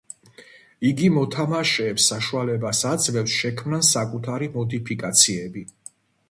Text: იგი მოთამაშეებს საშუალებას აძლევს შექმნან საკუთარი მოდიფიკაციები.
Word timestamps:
იგი 0.91 1.09
მოთამაშეებს 1.17 2.07
საშუალებას 2.11 2.79
აძლევს 2.93 3.37
შექმნან 3.43 3.85
საკუთარი 3.91 4.49
მოდიფიკაციები. 4.57 5.67